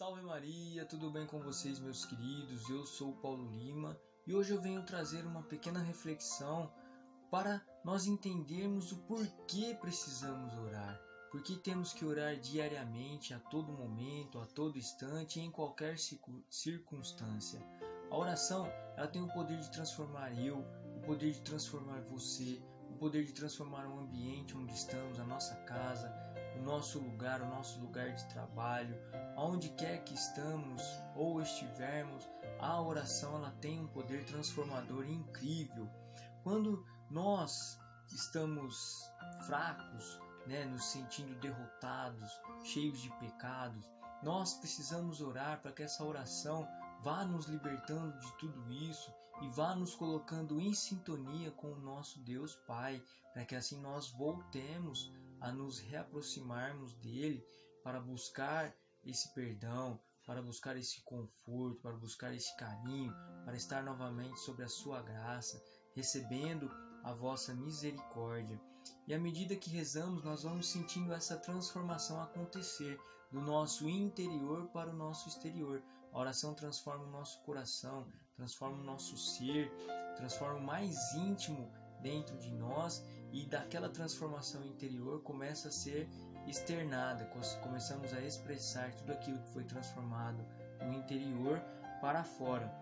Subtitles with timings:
[0.00, 2.66] Salve Maria, tudo bem com vocês, meus queridos?
[2.70, 6.72] Eu sou Paulo Lima e hoje eu venho trazer uma pequena reflexão
[7.30, 10.98] para nós entendermos o porquê precisamos orar.
[11.30, 15.98] Porque temos que orar diariamente, a todo momento, a todo instante, em qualquer
[16.48, 17.60] circunstância.
[18.10, 20.64] A oração, ela tem o poder de transformar eu,
[20.96, 22.62] o poder de transformar você,
[23.00, 26.14] poder de transformar o ambiente onde estamos, a nossa casa,
[26.54, 28.94] o nosso lugar, o nosso lugar de trabalho,
[29.36, 30.82] aonde quer que estamos
[31.16, 32.28] ou estivermos,
[32.60, 35.88] a oração ela tem um poder transformador incrível.
[36.42, 39.10] Quando nós estamos
[39.46, 42.30] fracos, né, nos sentindo derrotados,
[42.64, 43.90] cheios de pecados,
[44.22, 46.68] nós precisamos orar para que essa oração
[47.02, 49.10] vá nos libertando de tudo isso
[49.40, 54.10] e vá nos colocando em sintonia com o nosso Deus Pai, para que assim nós
[54.10, 57.44] voltemos a nos reaproximarmos dele
[57.82, 63.12] para buscar esse perdão, para buscar esse conforto, para buscar esse carinho,
[63.44, 65.62] para estar novamente sobre a sua graça,
[65.94, 66.70] recebendo
[67.02, 68.60] a vossa misericórdia.
[69.06, 74.90] E à medida que rezamos, nós vamos sentindo essa transformação acontecer do nosso interior para
[74.90, 75.82] o nosso exterior.
[76.12, 78.06] A oração transforma o nosso coração,
[78.40, 79.70] transforma o nosso ser,
[80.16, 86.08] transforma o mais íntimo dentro de nós e daquela transformação interior começa a ser
[86.46, 87.26] externada,
[87.62, 90.42] começamos a expressar tudo aquilo que foi transformado
[90.80, 91.60] no interior
[92.00, 92.72] para fora.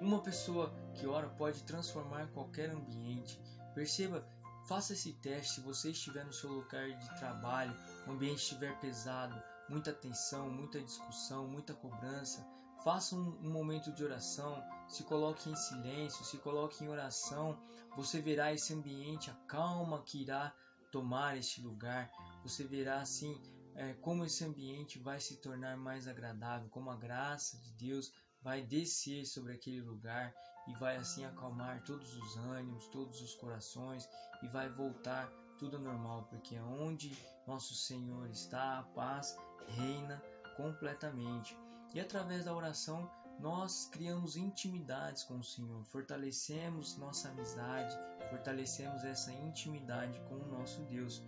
[0.00, 3.40] Uma pessoa que ora pode transformar qualquer ambiente.
[3.74, 4.24] Perceba,
[4.68, 7.76] faça esse teste se você estiver no seu lugar de trabalho,
[8.06, 12.46] o ambiente estiver pesado, muita tensão, muita discussão, muita cobrança.
[12.84, 17.58] Faça um, um, momento de oração, se coloque em silêncio, se coloque em oração.
[17.96, 20.52] Você verá esse ambiente, a calma que irá
[20.90, 22.10] tomar este lugar.
[22.42, 23.40] Você verá assim
[23.74, 28.62] é, como esse ambiente vai se tornar mais agradável, como a graça de Deus vai
[28.62, 30.34] descer sobre aquele lugar
[30.66, 34.08] e vai assim acalmar todos os ânimos, todos os corações
[34.42, 37.16] e vai voltar tudo normal, porque onde
[37.46, 39.36] nosso Senhor está, a paz
[39.68, 40.20] reina
[40.56, 41.56] completamente.
[41.94, 47.98] E através da oração nós criamos intimidades com o Senhor, fortalecemos nossa amizade,
[48.30, 51.22] fortalecemos essa intimidade com o nosso Deus.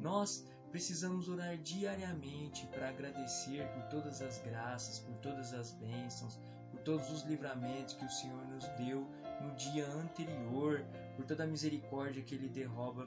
[0.00, 6.38] Nós precisamos orar diariamente para agradecer por todas as graças, por todas as bênçãos,
[6.70, 9.06] por todos os livramentos que o Senhor nos deu
[9.40, 10.84] no dia anterior,
[11.16, 13.06] por toda a misericórdia que Ele derroba,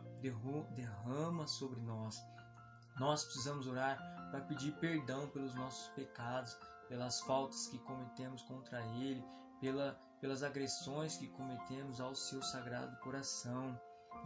[0.76, 2.22] derrama sobre nós.
[3.00, 3.98] Nós precisamos orar
[4.32, 6.58] para pedir perdão pelos nossos pecados,
[6.94, 9.26] pelas faltas que cometemos contra Ele,
[9.60, 13.76] pela, pelas agressões que cometemos ao Seu Sagrado Coração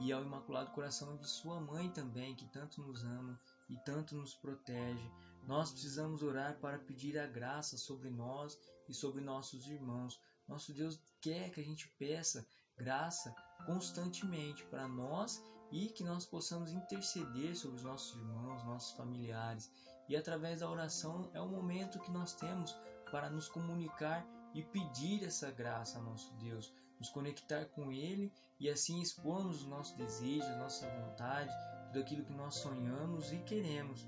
[0.02, 3.40] e ao Imaculado Coração de Sua Mãe também, que tanto nos ama
[3.70, 5.10] e tanto nos protege.
[5.44, 10.22] Nós precisamos orar para pedir a graça sobre nós e sobre nossos irmãos.
[10.46, 12.46] Nosso Deus quer que a gente peça
[12.76, 13.34] graça
[13.66, 15.42] constantemente para nós
[15.72, 19.72] e que nós possamos interceder sobre os nossos irmãos, nossos familiares.
[20.08, 22.76] E através da oração é o momento que nós temos
[23.12, 28.70] para nos comunicar e pedir essa graça a nosso Deus, nos conectar com Ele e
[28.70, 31.52] assim expormos os nossos desejos, nossa vontade,
[31.88, 34.08] tudo aquilo que nós sonhamos e queremos.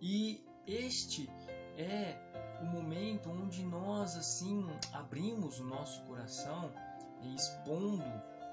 [0.00, 1.28] E este
[1.76, 6.72] é o momento onde nós assim abrimos o nosso coração
[7.22, 8.04] e expondo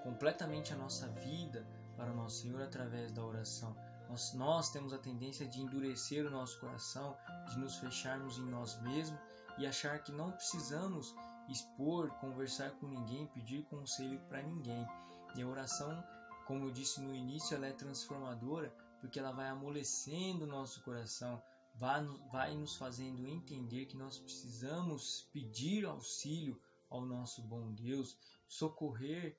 [0.03, 1.65] completamente a nossa vida
[1.97, 3.75] para o nosso Senhor através da oração.
[4.09, 7.17] Nós, nós temos a tendência de endurecer o nosso coração,
[7.49, 9.19] de nos fecharmos em nós mesmos
[9.57, 11.15] e achar que não precisamos
[11.49, 14.87] expor, conversar com ninguém, pedir conselho para ninguém.
[15.35, 16.03] E a oração,
[16.47, 21.41] como eu disse no início, ela é transformadora porque ela vai amolecendo o nosso coração,
[21.75, 28.17] vai, nos fazendo entender que nós precisamos pedir auxílio ao nosso bom Deus,
[28.47, 29.37] socorrer,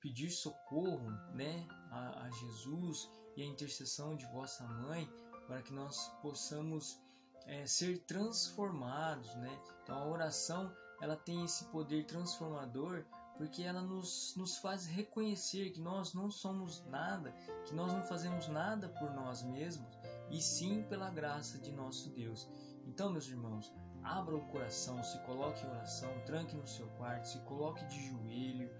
[0.00, 5.08] pedir socorro né, a, a Jesus e a intercessão de vossa mãe
[5.46, 7.00] para que nós possamos
[7.46, 9.56] é, ser transformados, né?
[9.82, 13.04] Então a oração ela tem esse poder transformador
[13.36, 17.30] porque ela nos, nos faz reconhecer que nós não somos nada,
[17.64, 19.96] que nós não fazemos nada por nós mesmos,
[20.28, 22.48] e sim pela graça de nosso Deus.
[22.84, 23.72] Então, meus irmãos,
[24.08, 28.70] abra o coração, se coloque em oração, tranque no seu quarto, se coloque de joelho,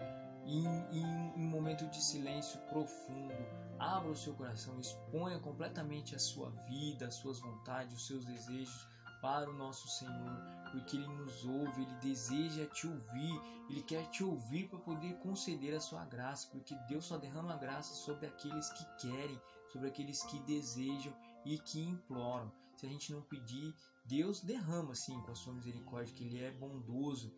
[0.46, 1.04] em, em
[1.36, 3.34] um momento de silêncio profundo,
[3.78, 8.88] abra o seu coração, exponha completamente a sua vida, as suas vontades, os seus desejos
[9.20, 10.40] para o nosso Senhor,
[10.72, 15.74] porque Ele nos ouve, Ele deseja te ouvir, Ele quer te ouvir para poder conceder
[15.74, 19.40] a sua graça, porque Deus só derrama graça sobre aqueles que querem,
[19.70, 21.12] sobre aqueles que desejam
[21.44, 22.52] e que imploram.
[22.76, 23.74] se a gente não pedir,
[24.04, 27.34] Deus derrama sim com a sua misericórdia, que Ele é bondoso.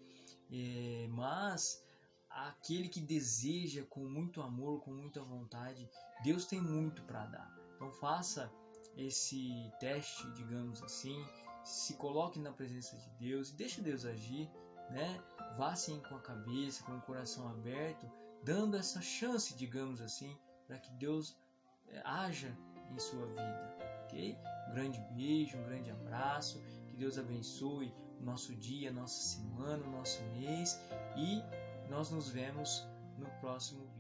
[0.51, 1.83] É, mas
[2.29, 5.89] aquele que deseja com muito amor, com muita vontade,
[6.23, 7.61] Deus tem muito para dar.
[7.75, 8.53] Então faça
[8.97, 11.25] esse teste, digamos assim,
[11.65, 14.51] se coloque na presença de Deus e deixe Deus agir,
[14.91, 15.23] né?
[15.57, 18.11] Vá sim com a cabeça, com o coração aberto,
[18.45, 20.37] dando essa chance, digamos assim,
[20.67, 21.37] para que Deus
[21.89, 22.57] é, haja
[22.91, 23.77] em sua vida,
[24.11, 24.37] ok?
[24.69, 29.91] Um grande beijo, um grande abraço, que Deus abençoe o nosso dia, nossa semana, o
[29.91, 30.81] nosso mês
[31.17, 31.43] e
[31.89, 32.87] nós nos vemos
[33.17, 34.00] no próximo vídeo.